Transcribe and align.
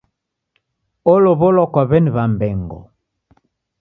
Olow'olwa 1.11 1.65
kwa 1.73 1.83
w'eni 1.89 2.09
Wambengo. 2.15 2.79